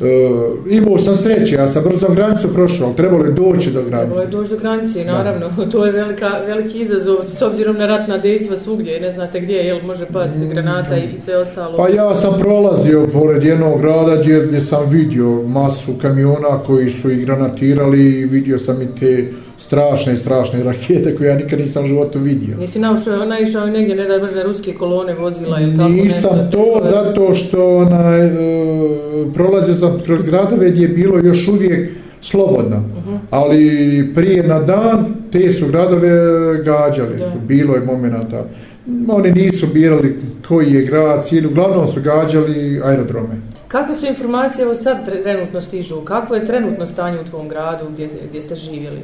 Uh, 0.03 0.73
imao 0.73 0.99
sam 0.99 1.17
sreće, 1.17 1.55
ja 1.55 1.69
sam 1.69 1.85
brzo 1.85 2.09
granicu 2.09 2.55
prošao, 2.55 2.87
ali 2.87 2.97
trebalo 2.97 3.25
je 3.25 3.31
doći 3.31 3.71
do 3.71 3.83
granice. 3.83 3.91
Trebalo 3.91 4.21
je 4.21 4.27
doći 4.27 4.51
do 4.51 4.57
granice, 4.57 5.05
naravno. 5.05 5.49
Da. 5.57 5.67
To 5.73 5.87
je 5.87 5.93
velika, 5.93 6.31
veliki 6.47 6.79
izazov, 6.79 7.17
s 7.27 7.43
obzirom 7.43 7.77
na 7.77 7.87
ratna 7.87 8.19
dejstva 8.19 8.57
svugdje, 8.57 9.01
ne 9.01 9.11
znate 9.11 9.41
gdje, 9.41 9.55
jel 9.55 9.83
može 9.83 10.07
pasti 10.07 10.39
mm, 10.39 10.49
granata 10.49 10.97
i 10.97 11.19
sve 11.19 11.37
ostalo. 11.37 11.77
Pa 11.77 11.89
ja 11.89 12.15
sam 12.15 12.41
prolazio 12.41 13.07
pored 13.13 13.43
jednog 13.43 13.81
grada 13.81 14.17
gdje, 14.23 14.47
gdje 14.47 14.61
sam 14.61 14.91
vidio 14.91 15.43
masu 15.43 15.93
kamiona 16.03 16.59
koji 16.67 16.91
su 16.91 17.11
i 17.11 17.25
granatirali 17.25 18.21
i 18.21 18.25
vidio 18.25 18.59
sam 18.59 18.83
i 18.83 18.87
te 19.01 19.33
strašne, 19.59 20.17
strašne 20.17 20.63
rakete 20.65 21.17
koje 21.17 21.29
ja 21.29 21.37
nikad 21.37 21.59
nisam 21.59 21.85
u 21.85 21.87
životu 21.87 22.19
vidio. 22.19 22.57
Nisi 22.59 22.79
naušao, 22.79 23.25
naišao 23.25 23.67
negdje, 23.67 23.97
ne 23.97 24.07
da 24.07 24.19
brže 24.19 24.43
ruske 24.43 24.75
kolone 24.75 25.15
vozila 25.15 25.61
ili 25.61 25.77
tako 25.77 25.89
Nisam 25.89 26.37
nešto, 26.37 26.59
to 26.59 26.81
tako 26.83 26.89
zato 26.89 27.35
što 27.35 27.77
onaj, 27.77 28.27
e, 28.27 28.33
prolazio 29.35 29.75
sam 29.75 30.01
kroz 30.05 30.23
gradove 30.23 30.71
gdje 30.71 30.83
je 30.83 30.89
bilo 30.89 31.19
još 31.19 31.49
uvijek 31.49 31.91
slobodno. 32.21 32.77
Uh 32.77 33.13
-huh. 33.13 33.19
Ali 33.31 34.13
prije 34.15 34.43
na 34.43 34.61
dan 34.61 35.15
te 35.33 35.53
su 35.53 35.67
gradove 35.67 36.09
gađali. 36.65 37.19
Su, 37.19 37.39
bilo 37.47 37.75
je 37.75 37.81
momenata. 37.81 38.45
Oni 39.09 39.33
nisu 39.33 39.67
birali 39.67 40.21
koji 40.49 40.73
je 40.73 40.85
grad, 40.85 41.25
cilj. 41.25 41.47
Uglavnom 41.47 41.89
su 41.89 42.01
gađali 42.01 42.81
aerodrome. 42.85 43.37
Kakve 43.69 43.97
su 43.97 44.07
informacije 44.07 44.67
ovo 44.67 44.75
sad 44.75 45.23
trenutno 45.23 45.61
stižu? 45.61 46.01
Kakvo 46.05 46.37
je 46.37 46.47
trenutno 46.47 46.87
stanje 46.87 47.21
u 47.21 47.25
tvom 47.25 47.49
gradu 47.49 47.85
gdje, 47.93 48.09
gdje 48.29 48.43
ste 48.43 48.55
živjeli? 48.55 49.01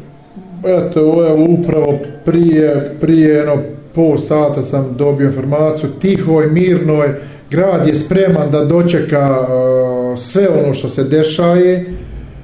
Eto, 0.64 1.00
evo, 1.00 1.46
upravo 1.48 1.98
prije, 2.24 2.90
prije 3.00 3.28
jedno 3.28 3.56
pol 3.94 4.18
sata 4.18 4.62
sam 4.62 4.94
dobio 4.98 5.26
informaciju, 5.26 5.90
tihoj, 6.00 6.46
mirnoj, 6.46 7.08
grad 7.50 7.86
je 7.86 7.94
spreman 7.94 8.50
da 8.50 8.64
dočeka 8.64 9.40
uh, 9.40 10.18
sve 10.18 10.48
ono 10.64 10.74
što 10.74 10.88
se 10.88 11.04
dešaje, 11.04 11.86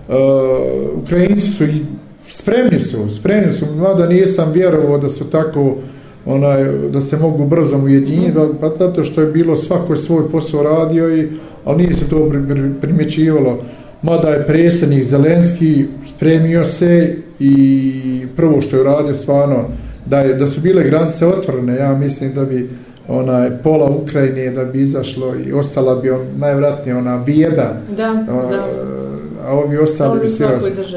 uh, 0.09 0.15
Ukrajinci 1.03 1.51
su 1.51 1.65
i 1.65 1.87
spremni 2.31 2.81
su, 2.81 3.11
spremni 3.11 3.53
su, 3.53 3.67
mada 3.77 4.07
nisam 4.07 4.53
vjerovao 4.53 4.99
da 4.99 5.11
su 5.11 5.31
tako, 5.31 5.77
onaj, 6.27 6.65
da 6.65 7.01
se 7.01 7.17
mogu 7.17 7.47
brzo 7.47 7.79
ujediniti, 7.79 8.39
mm. 8.39 8.59
pa 8.61 8.71
zato 8.79 9.05
što 9.05 9.21
je 9.21 9.33
bilo 9.33 9.57
svako 9.57 9.97
svoj 9.97 10.31
posao 10.31 10.63
radio, 10.63 11.17
i, 11.17 11.29
ali 11.65 11.83
nije 11.83 11.95
se 11.95 12.09
to 12.09 12.31
primjećivalo, 12.81 13.65
mada 14.03 14.29
je 14.29 14.47
predsjednik 14.47 15.05
Zelenski 15.05 15.85
spremio 16.17 16.65
se 16.65 17.17
i 17.39 18.27
prvo 18.37 18.61
što 18.61 18.77
je 18.77 18.83
uradio 18.83 19.15
stvarno 19.15 19.65
da, 20.07 20.21
je, 20.21 20.35
da 20.35 20.47
su 20.47 20.61
bile 20.61 20.85
granice 20.85 21.27
otvorene, 21.27 21.77
ja 21.77 21.95
mislim 21.95 22.35
da 22.35 22.45
bi 22.45 22.69
onaj 23.09 23.51
pola 23.63 23.91
Ukrajine 23.91 24.51
da 24.51 24.65
bi 24.65 24.81
izašlo 24.81 25.35
i 25.47 25.53
ostala 25.53 25.95
bi 25.95 26.11
on, 26.11 26.21
najvratnije 26.37 26.97
ona 26.97 27.19
bijeda. 27.19 27.77
Da, 27.97 28.25
a, 28.29 28.51
da. 28.51 28.69
a 29.47 29.53
ovi 29.53 29.77
ostali 29.77 30.21
bi 30.21 30.29
se... 30.29 30.49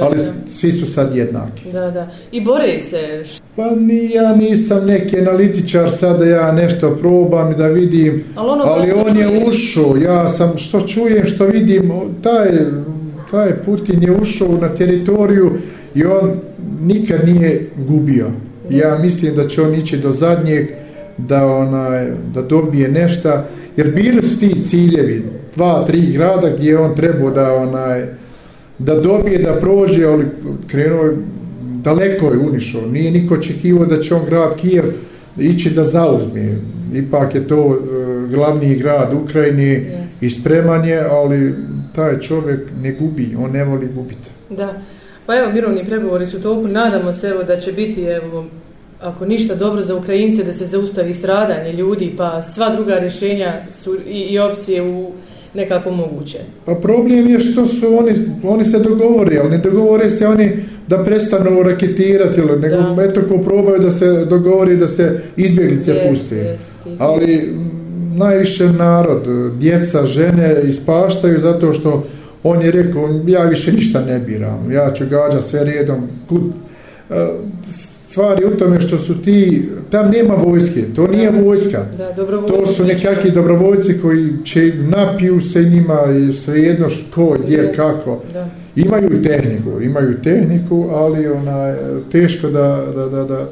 Ali 0.02 0.18
svi 0.48 0.72
su 0.72 0.86
sad 0.86 1.16
jednaki. 1.16 1.72
Da, 1.72 1.92
da. 1.92 2.08
I 2.32 2.42
bore 2.42 2.80
se. 2.80 3.24
Pa 3.56 3.76
ni, 3.76 4.12
ja 4.12 4.36
nisam 4.36 4.86
neki 4.86 5.20
analitičar 5.20 5.92
sad 5.92 6.20
da 6.20 6.26
ja 6.26 6.52
nešto 6.52 6.96
probam 6.96 7.52
i 7.52 7.56
da 7.56 7.68
vidim, 7.68 8.24
Ali 8.36 8.50
ono 8.50 8.64
ali 8.64 8.92
on 8.92 9.18
je 9.18 9.46
ušao, 9.48 9.98
ja 9.98 10.30
sam 10.30 10.58
što 10.58 10.82
čujem, 10.82 11.26
što 11.26 11.46
vidim, 11.46 11.92
taj, 12.24 12.50
taj 13.32 13.64
Putin 13.66 14.04
je 14.04 14.12
ušao 14.12 14.58
na 14.62 14.70
teritoriju 14.70 15.52
i 15.96 16.06
on 16.06 16.32
nikad 16.82 17.20
nije 17.26 17.70
gubio. 17.88 18.28
Ja 18.70 18.98
mislim 18.98 19.36
da 19.36 19.48
će 19.48 19.62
on 19.62 19.76
ići 19.76 19.98
do 19.98 20.12
zadnjeg 20.12 20.68
da 21.18 21.48
onaj 21.48 22.08
da 22.34 22.42
dobije 22.42 22.90
nešto 22.90 23.44
jer 23.78 23.92
bili 23.96 24.24
su 24.24 24.40
ti 24.40 24.62
ciljevi 24.62 25.26
dva, 25.56 25.86
tri 25.86 26.12
grada 26.14 26.50
gdje 26.58 26.70
je 26.70 26.80
on 26.80 26.96
trebao 26.96 27.32
da 27.32 27.56
onaj 27.56 28.06
da 28.80 28.96
dobije, 28.96 29.40
da 29.40 29.54
prođe, 29.54 30.06
ali 30.06 30.26
krenuo 30.68 31.04
je 31.04 31.18
daleko 31.84 32.32
je 32.32 32.38
unišao. 32.38 32.82
Nije 32.82 33.12
niko 33.12 33.34
očekivao 33.34 33.86
da 33.86 34.02
će 34.02 34.16
on 34.16 34.26
grad 34.26 34.56
Kijev 34.56 34.86
ići 35.38 35.70
da 35.70 35.84
zauzme. 35.84 36.58
Ipak 36.94 37.36
je 37.36 37.48
to 37.48 37.76
e, 37.76 38.28
glavni 38.36 38.76
grad 38.76 39.14
Ukrajine 39.24 39.64
Yes. 39.64 40.26
i 40.26 40.30
spreman 40.30 40.86
je, 40.86 41.00
ali 41.10 41.54
taj 41.98 42.20
čovjek 42.20 42.60
ne 42.84 42.92
gubi, 42.92 43.36
on 43.40 43.52
ne 43.52 43.64
voli 43.64 43.88
gubiti. 43.96 44.30
Da. 44.50 44.74
Pa 45.26 45.36
evo, 45.38 45.52
mirovni 45.52 45.86
pregovori 45.86 46.28
su 46.28 46.42
toku. 46.42 46.68
Nadamo 46.68 47.14
se 47.14 47.28
evo, 47.28 47.44
da 47.44 47.60
će 47.60 47.72
biti, 47.72 48.04
evo, 48.04 48.46
ako 49.02 49.26
ništa 49.26 49.56
dobro 49.56 49.82
za 49.82 49.96
Ukrajince, 49.96 50.44
da 50.44 50.54
se 50.54 50.66
zaustavi 50.66 51.14
stradanje 51.14 51.74
ljudi, 51.74 52.14
pa 52.18 52.42
sva 52.42 52.70
druga 52.76 53.00
rješenja 53.00 53.54
su 53.70 53.98
i, 54.10 54.20
i 54.22 54.40
opcije 54.40 54.82
u 54.82 55.12
nekako 55.54 55.92
moguće. 55.92 56.38
Pa 56.66 56.76
problem 56.76 57.28
je 57.30 57.40
što 57.40 57.66
su 57.68 57.98
oni, 57.98 58.12
oni 58.44 58.66
se 58.66 58.80
dogovori, 58.80 59.38
ali 59.38 59.50
ne 59.50 59.58
dogovore 59.58 60.10
se 60.10 60.28
oni 60.28 60.52
da 60.88 61.04
prestanu 61.04 61.64
raketirati, 61.64 62.40
ili 62.40 62.60
nego 62.60 62.76
Da. 62.76 63.04
eto 63.04 63.22
ko 63.30 63.38
probaju 63.38 63.80
da 63.80 63.92
se 63.92 64.26
dogovori 64.26 64.76
da 64.76 64.88
se 64.88 65.22
izbjeglice 65.38 66.08
puste. 66.10 66.36
jest, 66.36 66.70
Ali 67.00 67.54
najviše 68.18 68.66
narod, 68.74 69.28
djeca, 69.60 70.06
žene 70.06 70.62
ispaštaju 70.64 71.40
zato 71.40 71.74
što 71.74 72.08
on 72.44 72.62
je 72.62 72.72
rekao, 72.72 73.10
ja 73.28 73.44
više 73.44 73.72
ništa 73.72 74.02
ne 74.02 74.20
biram, 74.20 74.72
ja 74.72 74.94
ću 74.94 75.04
gađa 75.10 75.42
sve 75.42 75.64
redom. 75.64 76.08
Kud, 76.30 76.42
e, 77.10 77.28
stvari 78.10 78.46
u 78.46 78.58
tome 78.58 78.80
što 78.80 78.98
su 78.98 79.22
ti, 79.22 79.70
tam 79.90 80.12
nema 80.12 80.36
vojske, 80.36 80.84
to 80.96 81.08
nije 81.08 81.32
vojska. 81.32 81.86
Da, 81.98 82.12
dobrovoljno. 82.18 82.48
To 82.48 82.68
su 82.68 82.86
nekakvi 82.86 83.32
dobrovoljci 83.32 84.00
koji 84.02 84.34
će 84.44 84.74
napiju 84.76 85.42
se 85.42 85.64
njima 85.64 86.00
i 86.30 86.34
svejedno 86.34 86.90
što, 86.90 87.38
gdje, 87.46 87.74
kako. 87.76 88.22
Da. 88.34 88.48
Imaju 88.76 89.24
tehniku, 89.24 89.82
imaju 89.82 90.22
tehniku, 90.24 90.90
ali 90.92 91.28
ona, 91.28 91.76
teško 92.12 92.50
da, 92.50 92.84
da, 92.96 93.08
da, 93.08 93.24
da, 93.24 93.50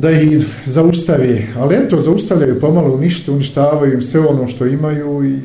da 0.00 0.10
ih 0.10 0.46
zaustavi. 0.66 1.46
Ali 1.58 1.74
eto, 1.74 2.00
zaustavljaju 2.00 2.60
pomalo 2.60 2.94
unište, 2.94 3.30
uništavaju 3.30 3.92
im 3.92 4.02
sve 4.02 4.20
ono 4.20 4.48
što 4.48 4.66
imaju 4.66 5.24
i 5.24 5.38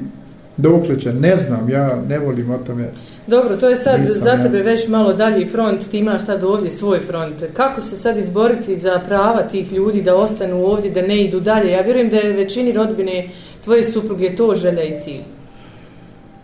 dokle 0.58 1.00
će, 1.00 1.14
ne 1.14 1.38
znam, 1.38 1.70
ja 1.70 2.02
ne 2.10 2.20
volim 2.20 2.52
o 2.52 2.58
tome. 2.58 2.90
Dobro, 3.28 3.58
to 3.58 3.70
je 3.70 3.76
sad 3.76 4.02
Nisam, 4.02 4.22
za 4.24 4.30
ja. 4.30 4.44
tebe 4.44 4.62
već 4.62 4.88
malo 4.88 5.14
dalji 5.14 5.46
front, 5.46 5.90
ti 5.92 6.00
imaš 6.00 6.26
sad 6.26 6.44
ovdje 6.44 6.72
svoj 6.72 7.00
front. 7.00 7.36
Kako 7.54 7.82
se 7.82 7.98
sad 7.98 8.18
izboriti 8.18 8.78
za 8.78 9.00
prava 9.08 9.44
tih 9.44 9.74
ljudi 9.74 10.02
da 10.02 10.16
ostanu 10.16 10.66
ovdje, 10.66 10.92
da 10.92 11.02
ne 11.02 11.24
idu 11.24 11.40
dalje? 11.40 11.72
Ja 11.72 11.82
vjerujem 11.82 12.10
da 12.10 12.18
je 12.18 12.34
većini 12.34 12.72
rodbine 12.72 13.30
tvoje 13.64 13.92
supruge 13.92 14.36
to 14.36 14.56
želja 14.56 14.84
i 14.84 15.00
cilj. 15.00 15.41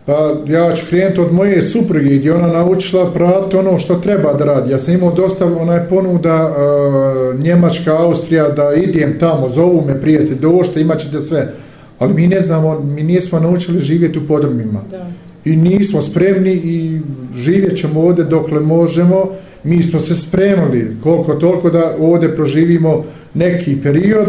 Pa 0.08 0.36
ja 0.48 0.76
ću 0.76 0.86
krenuti 0.90 1.22
od 1.22 1.34
moje 1.34 1.62
supruge 1.62 2.16
gdje 2.16 2.34
ona 2.34 2.48
naučila 2.48 3.14
praviti 3.14 3.56
ono 3.56 3.80
što 3.80 3.96
treba 3.96 4.34
da 4.34 4.46
radi. 4.46 4.72
Ja 4.72 4.80
sam 4.80 4.94
imao 4.94 5.12
dosta 5.12 5.46
onaj 5.46 5.88
ponuda 5.90 6.50
uh, 6.50 7.40
Njemačka, 7.44 7.98
Austrija 7.98 8.50
da 8.50 8.74
idem 8.74 9.20
tamo, 9.20 9.50
zovu 9.50 9.84
me 9.88 10.02
prijatelj, 10.02 10.40
došte, 10.40 10.82
imat 10.82 11.00
ćete 11.00 11.22
sve. 11.22 11.54
Ali 12.00 12.14
mi 12.14 12.28
ne 12.28 12.42
znamo, 12.42 12.80
mi 12.80 13.04
nismo 13.04 13.40
naučili 13.40 13.82
živjeti 13.82 14.20
u 14.20 14.28
podrumima. 14.28 14.82
Da. 14.92 15.08
I 15.46 15.56
nismo 15.56 16.02
spremni 16.02 16.52
i 16.54 17.00
živjet 17.36 17.78
ćemo 17.78 18.02
ovdje 18.02 18.24
dokle 18.24 18.60
možemo. 18.60 19.30
Mi 19.64 19.84
smo 19.84 20.00
se 20.00 20.16
spremali 20.16 20.96
koliko 21.04 21.36
toliko 21.36 21.70
da 21.70 21.96
ovdje 22.00 22.36
proživimo 22.36 23.04
neki 23.34 23.78
period, 23.84 24.28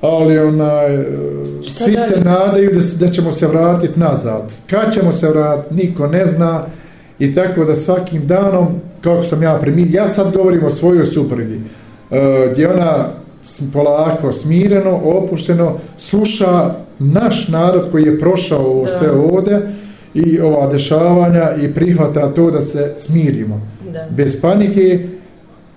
ali 0.00 0.38
onaj, 0.38 1.04
Šta 1.66 1.84
svi 1.84 1.92
dalje? 1.92 2.06
se 2.06 2.20
nadaju 2.20 2.70
da, 2.70 3.06
da 3.06 3.12
ćemo 3.12 3.32
se 3.32 3.46
vratiti 3.46 4.00
nazad. 4.00 4.52
Kad 4.70 4.94
ćemo 4.94 5.12
se 5.12 5.28
vratiti, 5.28 5.74
niko 5.74 6.06
ne 6.06 6.26
zna. 6.26 6.66
I 7.18 7.32
tako 7.34 7.64
da 7.64 7.76
svakim 7.76 8.26
danom, 8.26 8.66
kako 9.00 9.24
sam 9.24 9.42
ja 9.42 9.58
primi, 9.60 9.92
ja 9.92 10.08
sad 10.08 10.32
govorim 10.32 10.64
o 10.64 10.70
svojoj 10.70 11.04
suprugi, 11.04 11.60
e, 12.10 12.48
gdje 12.52 12.68
ona 12.68 13.08
polako, 13.72 14.32
smireno, 14.32 15.00
opušteno, 15.04 15.78
sluša 15.96 16.74
naš 16.98 17.48
narod 17.48 17.88
koji 17.90 18.04
je 18.04 18.18
prošao 18.18 18.64
ovo 18.64 18.86
sve 18.86 19.10
ovdje 19.10 19.60
i 20.14 20.40
ova 20.40 20.72
dešavanja 20.72 21.50
i 21.62 21.74
prihvata 21.74 22.34
to 22.34 22.50
da 22.50 22.62
se 22.62 22.94
smirimo. 22.98 23.60
Da. 23.92 24.06
Bez 24.10 24.40
panike, 24.40 25.06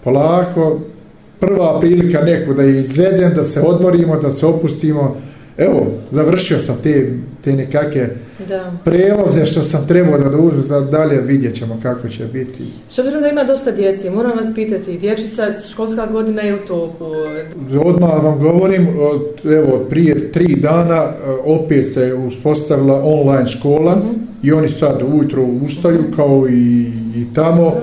polako, 0.04 0.80
prva 1.40 1.80
prilika 1.80 2.22
neku 2.22 2.54
da 2.54 2.64
je 2.64 2.80
izvedem, 2.80 3.34
da 3.36 3.44
se 3.44 3.62
odmorimo, 3.62 4.16
da 4.16 4.32
se 4.32 4.46
opustimo. 4.46 5.16
Evo, 5.60 5.88
završio 6.12 6.60
sam 6.60 6.78
te, 6.84 7.12
te 7.42 7.54
nekake 7.54 8.08
da. 8.48 8.72
prevoze 8.86 9.46
što 9.46 9.64
sam 9.64 9.88
trebao 9.88 10.18
da 10.20 10.38
uđu 10.38 10.62
za 10.62 10.82
dalje, 10.82 11.22
vidjet 11.22 11.56
ćemo 11.56 11.80
kako 11.84 12.08
će 12.08 12.26
biti. 12.26 12.64
S 12.88 13.00
obzirom 13.00 13.22
da 13.22 13.30
ima 13.30 13.44
dosta 13.44 13.72
djece, 13.72 14.10
moram 14.10 14.38
vas 14.38 14.48
pitati, 14.56 14.98
dječica, 14.98 15.44
školska 15.72 16.06
godina 16.06 16.42
je 16.42 16.56
u 16.56 16.68
toku. 16.68 17.06
Odmah 17.80 18.24
vam 18.24 18.40
govorim, 18.40 18.88
od- 19.02 19.52
evo, 19.54 19.86
prije 19.90 20.32
tri 20.32 20.56
dana 20.56 20.96
e, 20.96 21.12
opet 21.46 21.86
se 21.88 22.14
uspostavila 22.16 23.02
online 23.04 23.48
škola 23.48 23.96
Mhm. 23.96 24.08
i 24.44 24.52
oni 24.52 24.70
sad 24.70 25.02
ujutro 25.04 25.44
ustaju 25.44 26.04
kao 26.16 26.46
i, 26.50 26.86
i 27.16 27.26
tamo, 27.34 27.74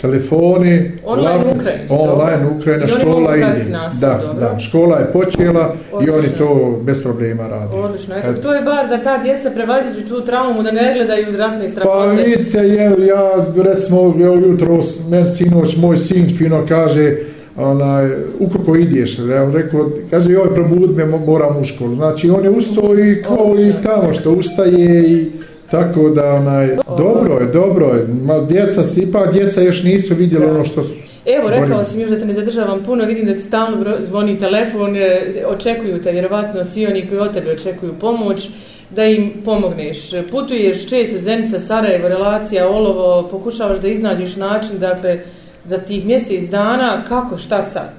telefoni, 0.00 0.92
Online 1.04 1.44
Ukrajini, 1.52 1.84
online 1.90 2.36
dobro. 2.38 2.56
Ukrajina, 2.56 2.84
I 2.84 2.88
škola 2.90 3.36
ide. 3.36 3.64
nastavu, 3.70 4.18
Da, 4.18 4.26
dobro. 4.26 4.40
da, 4.42 4.58
škola 4.58 4.98
je 4.98 5.06
počela 5.06 5.74
i 5.94 6.10
oni 6.10 6.10
Odlično. 6.10 6.36
to 6.38 6.80
bez 6.82 7.02
problema 7.02 7.48
rade. 7.48 7.76
Odlično, 7.76 8.14
eto, 8.16 8.32
to 8.34 8.54
je 8.54 8.62
bar 8.62 8.88
da 8.88 8.98
ta 8.98 9.18
djeca 9.18 9.50
prevaziđu 9.50 10.08
tu 10.08 10.20
traumu, 10.20 10.62
da 10.62 10.70
ne 10.72 10.92
gledaju 10.94 11.36
ratne 11.36 11.64
Pa 11.64 11.70
strahote. 11.70 12.22
vidite, 12.24 12.58
je, 12.58 12.74
ja 13.06 13.30
recimo, 13.58 13.98
evo 14.18 14.34
jutro, 14.36 14.78
meni 15.10 15.28
sinoć, 15.28 15.76
moj 15.76 15.96
sin 15.96 16.28
fino 16.28 16.64
kaže, 16.68 17.16
onaj, 17.56 18.08
ukako 18.38 18.76
ideš, 18.76 19.18
ja 19.20 19.50
rekao, 19.52 19.80
kaže, 20.10 20.32
joj, 20.32 20.54
probud 20.54 20.96
me, 20.96 21.04
mo- 21.04 21.26
moram 21.26 21.56
u 21.56 21.64
školu. 21.64 21.94
Znači, 21.94 22.30
on 22.30 22.44
je 22.44 22.50
ustao 22.50 22.94
i 22.96 23.22
kao 23.22 23.46
i 23.48 23.50
Odlično. 23.50 23.80
tamo 23.84 24.12
što 24.12 24.32
ustaje 24.32 25.02
i 25.02 25.30
tako 25.70 26.08
da, 26.08 26.34
onaj, 26.34 26.76
dobro 26.98 27.34
je, 27.40 27.46
dobro 27.46 27.86
je. 27.86 28.06
Ma, 28.22 28.40
djeca 28.40 28.82
se, 28.82 29.00
ipak 29.00 29.32
djeca 29.32 29.60
još 29.60 29.82
nisu 29.82 30.14
vidjeli 30.14 30.46
Da. 30.46 30.52
ono 30.52 30.64
što 30.64 30.82
su. 30.82 30.94
Evo, 31.26 31.50
rekao 31.50 31.84
sam 31.84 32.00
još 32.00 32.10
da 32.10 32.18
te 32.18 32.26
ne 32.26 32.34
zadržavam 32.34 32.84
puno, 32.84 33.04
vidim 33.04 33.26
da 33.26 33.34
ti 33.34 33.40
stalno 33.40 33.96
zvoni 34.00 34.38
telefon, 34.38 34.96
e, 34.96 35.20
očekuju 35.46 36.02
te, 36.02 36.12
vjerovatno 36.12 36.64
svi 36.64 36.86
oni 36.86 37.06
koji 37.06 37.20
od 37.20 37.32
tebe 37.32 37.52
očekuju 37.52 37.92
pomoć, 38.00 38.48
da 38.90 39.04
im 39.04 39.32
pomogneš. 39.44 40.10
Putuješ 40.30 40.88
često 40.88 41.18
Zenica, 41.18 41.60
Sarajevo, 41.60 42.08
relacija, 42.08 42.68
Olovo, 42.68 43.28
pokušavaš 43.30 43.78
da 43.78 43.88
iznađeš 43.88 44.36
način, 44.36 44.78
dakle, 44.78 45.20
za 45.64 45.78
tih 45.78 46.06
mjesec 46.06 46.50
dana, 46.50 47.04
kako, 47.08 47.38
šta 47.38 47.62
sad? 47.62 47.90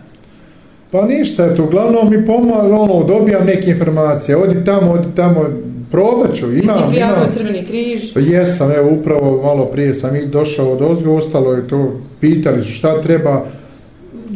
Pa 0.91 1.05
ništa, 1.05 1.45
eto, 1.45 1.63
uglavnom 1.63 2.09
mi 2.09 2.25
pomaga, 2.25 2.75
ono, 2.75 3.03
dobijam 3.03 3.45
neke 3.45 3.69
informacije, 3.69 4.37
odi 4.37 4.65
tamo, 4.65 4.91
odi 4.91 5.07
tamo, 5.15 5.45
probat 5.91 6.35
ću, 6.35 6.45
Ti 6.45 6.57
si 6.57 6.63
imam, 6.63 6.89
prijavio 6.89 7.15
imam. 7.15 7.31
Crveni 7.33 7.65
križ, 7.65 8.01
Jesam, 8.15 8.71
evo 8.71 8.89
upravo 8.91 9.41
malo 9.43 9.65
prije 9.65 9.93
sam 9.93 10.15
i 10.15 10.25
došao 10.25 10.71
od 10.71 10.81
ozgo, 10.81 11.13
ostalo 11.13 11.53
je 11.53 11.67
to, 11.67 11.91
pitali 12.21 12.61
su 12.63 12.71
šta 12.71 13.01
treba, 13.01 13.45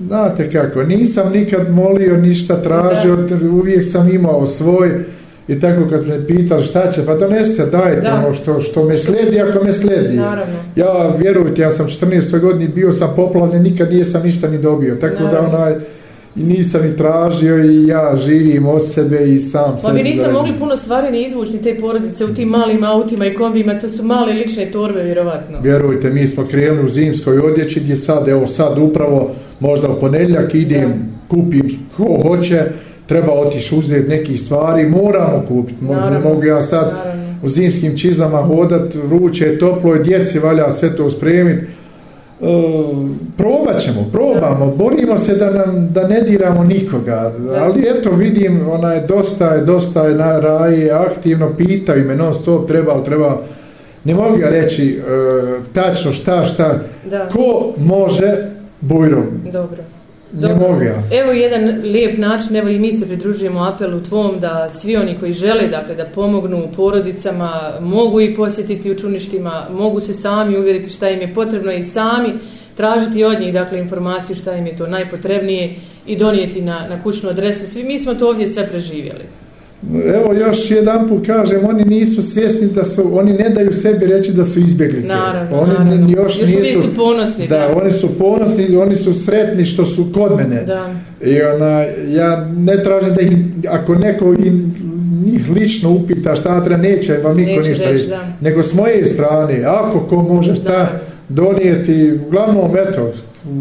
znate 0.07 0.51
kako, 0.51 0.83
nisam 0.83 1.31
nikad 1.31 1.71
molio, 1.71 2.17
ništa 2.17 2.61
tražio, 2.61 3.17
uvijek 3.51 3.85
sam 3.85 4.09
imao 4.09 4.45
svoj 4.47 4.89
i 5.47 5.59
tako 5.59 5.89
kad 5.89 6.07
me 6.07 6.27
pitali 6.27 6.63
šta 6.63 6.91
će, 6.91 7.05
pa 7.05 7.15
donesite, 7.15 7.65
dajte 7.65 8.01
Da. 8.01 8.15
ono 8.15 8.33
što, 8.33 8.61
što 8.61 8.83
me 8.83 8.97
sledi, 8.97 9.39
ako 9.39 9.63
me 9.65 9.73
sledi. 9.73 10.15
naravno. 10.15 10.53
Ja, 10.75 11.15
vjerujte, 11.19 11.61
ja 11.61 11.71
sam 11.71 11.87
14. 11.87 12.39
godini 12.39 12.67
bio 12.67 12.93
sam 12.93 13.13
poplavljen, 13.15 13.63
nikad 13.63 13.93
nisam 13.93 14.21
ništa 14.23 14.47
ni 14.47 14.57
dobio, 14.57 14.95
tako 14.95 15.23
Naravno. 15.23 15.49
da 15.49 15.57
onaj, 15.57 15.73
i 16.35 16.43
nisam 16.43 16.81
ni 16.81 16.97
tražio 16.97 17.65
i 17.65 17.87
ja 17.87 18.17
živim 18.17 18.65
od 18.67 18.91
sebe 18.91 19.33
i 19.33 19.39
sam 19.39 19.77
Pa 19.81 19.89
vi 19.91 19.97
sebi 19.97 20.09
niste 20.09 20.31
mogli 20.31 20.57
puno 20.59 20.77
stvari 20.77 21.11
ni 21.11 21.27
izvući 21.27 21.53
ni 21.53 21.61
te 21.61 21.77
porodice 21.81 22.25
u 22.25 22.33
tim 22.33 22.49
malim 22.49 22.83
autima 22.83 23.25
i 23.25 23.33
kombijima, 23.33 23.79
to 23.79 23.89
su 23.89 24.03
male 24.03 24.33
lične 24.33 24.65
torbe, 24.65 25.03
vjerovatno. 25.03 25.59
Vjerujte, 25.63 26.09
mi 26.09 26.27
smo 26.27 26.45
krenuli 26.45 26.85
u 26.85 26.89
zimskoj 26.89 27.39
odjeći 27.39 27.79
gdje 27.79 27.97
sad, 27.97 28.27
evo 28.27 28.47
sad 28.47 28.77
upravo 28.77 29.31
možda 29.59 29.89
u 29.89 29.99
ponedjeljak 29.99 30.55
idem, 30.55 30.93
kupim 31.27 31.79
ko 31.97 32.19
hoće, 32.21 32.61
treba 33.07 33.33
otići 33.33 33.75
uzeti 33.75 34.09
neki 34.09 34.37
stvari, 34.37 34.89
moramo 34.89 35.43
kupiti, 35.47 35.85
Mo- 35.85 36.09
ne 36.09 36.19
mogu 36.19 36.43
ja 36.43 36.61
sad 36.61 36.93
naravno. 36.93 37.35
u 37.43 37.49
zimskim 37.49 37.97
čizama 37.97 38.37
hodat, 38.41 38.95
vruće, 38.95 39.57
toplo, 39.59 39.95
i 39.95 40.03
djeci 40.03 40.39
valja 40.39 40.71
sve 40.71 40.95
to 40.95 41.09
spremiti. 41.09 41.65
Probat 43.37 43.79
ćemo, 43.81 44.05
probamo, 44.11 44.73
borimo 44.77 45.17
se 45.17 45.35
da, 45.35 45.49
nam, 45.49 45.87
da 45.91 46.07
ne 46.07 46.21
diramo 46.21 46.63
nikoga, 46.63 47.31
ali 47.59 47.81
eto 47.87 48.11
vidim, 48.11 48.69
ona 48.69 48.93
je 48.93 49.07
dosta, 49.07 49.45
je 49.45 49.61
dosta 49.61 50.07
je 50.07 50.15
na 50.15 50.39
raji 50.39 50.91
aktivno, 50.91 51.49
pitaju 51.57 52.05
me 52.05 52.15
non 52.15 52.33
stop, 52.33 52.67
treba, 52.67 52.93
li, 52.93 53.03
treba, 53.03 53.41
ne 54.03 54.15
mogu 54.15 54.37
ja 54.39 54.49
reći 54.49 54.89
e, 54.89 55.03
tačno 55.73 56.11
šta, 56.11 56.45
šta, 56.45 56.79
Da. 57.09 57.29
ko 57.29 57.73
može 57.77 58.49
bujrom, 58.81 59.25
Dobro. 59.51 59.77
Ja. 60.83 61.03
Evo 61.11 61.31
jedan 61.31 61.81
lijep 61.83 62.17
način, 62.17 62.55
evo 62.55 62.69
i 62.69 62.79
mi 62.79 62.91
se 62.91 63.07
pridružujemo 63.07 63.63
apelu 63.63 63.99
tvom 63.99 64.39
da 64.39 64.69
svi 64.69 64.97
oni 64.97 65.17
koji 65.19 65.33
žele 65.33 65.67
dakle, 65.67 65.95
da 65.95 66.05
pomognu 66.05 66.67
porodicama 66.75 67.73
mogu 67.81 68.21
i 68.21 68.35
posjetiti 68.35 68.91
u 68.91 68.97
čuništima, 68.97 69.67
mogu 69.71 69.99
se 69.99 70.13
sami 70.13 70.57
uvjeriti 70.57 70.89
šta 70.89 71.09
im 71.09 71.21
je 71.21 71.33
potrebno 71.33 71.71
i 71.71 71.83
sami 71.83 72.33
tražiti 72.77 73.23
od 73.23 73.39
njih 73.39 73.53
dakle, 73.53 73.79
informaciju 73.79 74.35
šta 74.35 74.55
im 74.55 74.67
je 74.67 74.75
to 74.75 74.87
najpotrebnije 74.87 75.75
i 76.05 76.17
donijeti 76.17 76.61
na, 76.61 76.87
na 76.89 77.03
kućnu 77.03 77.29
adresu. 77.29 77.71
Svi 77.71 77.83
mi 77.83 77.99
smo 77.99 78.13
to 78.13 78.29
ovdje 78.29 78.47
sve 78.47 78.67
preživjeli. 78.67 79.42
Evo 80.15 80.33
još 80.33 80.71
jedan 80.71 81.09
put 81.09 81.25
kažem, 81.27 81.59
oni 81.65 81.85
nisu 81.85 82.23
svjesni 82.23 82.67
da 82.67 82.85
su, 82.85 83.17
oni 83.17 83.33
ne 83.33 83.49
daju 83.49 83.73
sebi 83.73 84.05
reći 84.05 84.31
da 84.31 84.45
su 84.45 84.59
izbjeglice. 84.59 85.07
Naravno, 85.07 85.59
oni 85.59 85.73
naravno. 85.73 86.09
još, 86.09 86.39
Još 86.39 86.49
nisu, 86.49 86.81
su 86.81 86.95
ponosni, 86.95 87.47
Da, 87.47 87.57
da. 87.57 87.75
oni 87.81 87.91
su 87.91 88.19
ponosni, 88.19 88.77
oni 88.77 88.95
su 88.95 89.13
sretni 89.13 89.65
što 89.65 89.85
su 89.85 90.05
kod 90.13 90.31
mene. 90.37 90.63
Da. 90.63 90.89
I 91.21 91.41
ona, 91.41 91.81
ja 92.07 92.47
ne 92.57 92.83
tražim 92.83 93.15
da 93.15 93.21
ih, 93.21 93.31
ako 93.69 93.95
neko 93.95 94.33
im, 94.45 94.75
njih 95.25 95.49
lično 95.49 95.91
upita 95.91 96.35
šta 96.35 96.63
treba, 96.63 96.81
neće 96.83 97.13
vam 97.23 97.37
niko 97.37 97.49
Neće 97.59 97.69
ništa 97.69 97.85
reći, 97.85 97.97
reći. 97.97 98.09
da. 98.09 98.27
Nego 98.41 98.63
s 98.63 98.73
moje 98.73 99.05
strane, 99.05 99.63
ako 99.67 99.99
ko 99.99 100.15
može 100.15 100.55
šta 100.55 100.69
Da. 100.71 101.12
Donijeti, 101.33 101.95
uglavnom 102.17 102.71
eto, 102.79 103.11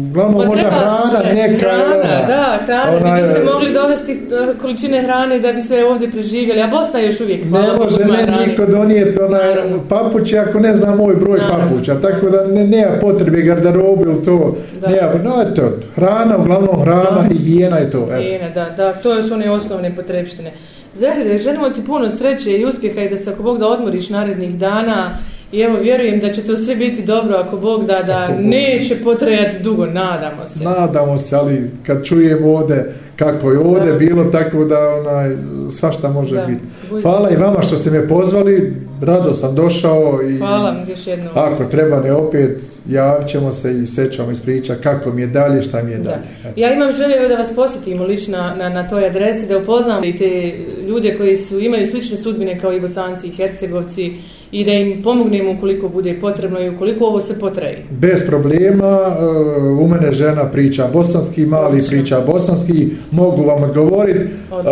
uglavnom 0.01 0.41
Pa 0.41 0.47
možda 0.47 0.63
hrana 0.63 1.21
sve. 1.21 1.33
neka. 1.33 1.65
Hrana, 1.65 1.95
ona, 1.95 2.27
da, 2.27 2.59
hrana. 2.65 2.97
onaj, 2.97 3.21
Vi 3.21 3.27
biste 3.27 3.43
mogli 3.45 3.73
dovesti 3.73 4.11
eh, 4.11 4.17
količine 4.61 5.01
hrane 5.01 5.39
da 5.39 5.53
biste 5.53 5.85
ovdje 5.85 6.11
preživjeli, 6.11 6.61
a 6.61 6.67
Bosna 6.67 6.99
još 6.99 7.21
uvijek 7.21 7.43
Ne 7.43 7.49
hvala 7.49 7.77
može 7.77 8.05
ne 8.05 8.13
hrane. 8.15 8.47
niko 8.47 8.65
donijeti 8.67 9.19
onaj 9.21 9.41
papuće 9.89 10.37
ako 10.39 10.59
ne 10.59 10.75
zna 10.75 10.95
moj 10.95 11.15
broj 11.15 11.39
Naravno. 11.39 11.67
papuća, 11.67 11.95
tako 11.95 12.29
da 12.29 12.45
ne, 12.45 12.67
nema 12.67 12.91
potrebe 13.01 13.41
garderobe 13.41 14.03
ili 14.03 14.23
to. 14.23 14.55
Da. 14.81 14.87
Nema, 14.89 15.13
no 15.23 15.43
eto, 15.43 15.61
hrana, 15.95 16.37
uglavnom 16.37 16.81
hrana, 16.81 17.27
higijena 17.29 17.77
je 17.77 17.91
to. 17.91 18.07
Eto. 18.07 18.17
Higijena, 18.17 18.49
da, 18.49 18.65
da, 18.77 18.93
to 18.93 19.23
su 19.23 19.33
one 19.33 19.51
osnovne 19.51 19.95
potrebštine. 19.95 20.51
Zahride, 20.93 21.37
želimo 21.37 21.69
ti 21.69 21.81
puno 21.83 22.11
sreće 22.11 22.51
i 22.51 22.65
uspjeha 22.65 23.01
i 23.01 23.09
da 23.09 23.17
se 23.17 23.29
ako 23.29 23.43
Bog 23.43 23.59
da 23.59 23.67
odmoriš 23.67 24.09
narednih 24.09 24.55
dana 24.55 25.09
i 25.53 25.59
evo 25.61 25.77
vjerujem 25.81 26.19
da 26.19 26.31
će 26.33 26.43
to 26.43 26.57
sve 26.57 26.75
biti 26.75 27.01
dobro 27.01 27.35
ako 27.35 27.57
Bog 27.57 27.85
da, 27.85 28.03
da 28.03 28.23
Ako 28.23 28.33
Bog. 28.33 28.45
neće 28.45 28.95
potrajati 29.03 29.63
dugo, 29.63 29.85
nadamo 29.85 30.47
se. 30.47 30.63
Nadamo 30.63 31.17
se, 31.17 31.35
ali 31.35 31.71
kad 31.85 32.05
čujem 32.05 32.45
ovde 32.45 32.93
kako 33.23 33.51
je 33.51 33.59
ovde 33.59 33.91
Da. 33.91 33.97
bilo, 33.97 34.23
tako 34.23 34.65
da 34.65 34.79
onaj, 34.91 35.31
svašta 35.71 36.09
može 36.09 36.35
Da. 36.35 36.45
biti. 36.45 36.61
Hvala 37.01 37.29
i 37.29 37.35
vama 37.35 37.61
što 37.61 37.77
ste 37.77 37.91
me 37.91 38.07
pozvali, 38.07 38.73
rado 39.01 39.33
sam 39.33 39.55
došao 39.55 40.19
i 40.23 40.37
Hvala 40.37 40.63
vam 40.63 40.77
još 40.89 41.07
jednom. 41.07 41.27
ako 41.35 41.63
treba 41.65 41.99
ne 41.99 42.13
opet, 42.13 42.61
javit 42.87 43.27
ćemo 43.27 43.51
se 43.51 43.73
i 43.73 43.87
sve 43.87 44.11
ćemo 44.11 44.31
ispričati 44.31 44.81
kako 44.83 45.11
mi 45.11 45.21
je 45.21 45.27
dalje, 45.27 45.63
šta 45.63 45.83
mi 45.83 45.91
je 45.91 45.97
Da. 45.97 46.03
dalje. 46.03 46.23
Eto. 46.41 46.61
Ja 46.61 46.73
imam 46.73 46.91
želju 46.91 47.15
evo 47.19 47.27
da 47.27 47.35
vas 47.35 47.55
posjetimo 47.55 48.03
lično 48.03 48.37
na, 48.37 48.69
na 48.69 48.87
toj 48.87 49.05
adresi, 49.05 49.47
da 49.47 49.57
upoznamo 49.57 50.05
i 50.05 50.15
te 50.15 50.53
ljude 50.87 51.17
koji 51.17 51.37
su 51.37 51.59
imaju 51.59 51.87
slične 51.87 52.17
sudbine 52.17 52.59
kao 52.59 52.73
i 52.73 52.81
bosanci 52.81 53.27
i 53.27 53.31
hercegovci 53.31 54.13
i 54.51 54.65
da 54.65 54.71
im 54.71 55.03
pomognemo 55.03 55.51
ukoliko 55.51 55.89
bude 55.89 56.17
potrebno 56.21 56.59
i 56.61 56.69
ukoliko 56.69 57.05
ovo 57.05 57.21
se 57.21 57.39
potraji. 57.39 57.75
Bez 57.91 58.25
problema, 58.27 59.17
e, 59.19 59.25
u 59.59 59.87
mene 59.87 60.11
žena 60.11 60.45
priča 60.45 60.87
bosanski, 60.93 61.45
mali 61.45 61.83
priča 61.83 62.21
bosanski, 62.21 62.87
mogu 63.13 63.43
vam 63.43 63.63
odgovoriti. 63.63 64.19
Odlično. 64.51 64.71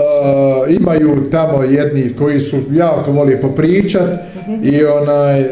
E, 0.68 0.74
imaju 0.74 1.30
tamo 1.32 1.64
jedni 1.64 2.14
koji 2.14 2.40
su 2.40 2.58
jako 2.72 3.12
voli 3.12 3.42
popričat 3.42 4.10
Mhm. 4.38 4.54
i 4.64 4.84
onaj, 4.86 5.42
e, 5.42 5.48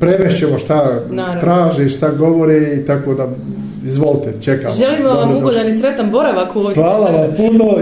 prevešćemo 0.00 0.58
šta 0.58 1.00
Naravno. 1.10 1.40
traže, 1.40 1.88
šta 1.88 2.10
govore 2.10 2.56
i 2.74 2.86
tako 2.86 3.14
da 3.14 3.28
izvolite, 3.84 4.32
čekamo. 4.40 4.74
Želimo 4.74 5.08
vam 5.10 5.36
ugodan 5.36 5.68
i 5.68 5.74
sretan 5.74 6.10
boravak 6.10 6.56
u 6.56 6.60
ovoj 6.60 6.74
Hvala 6.74 7.10
vam 7.10 7.30
puno. 7.36 7.74